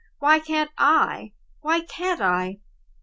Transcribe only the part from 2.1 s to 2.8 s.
I?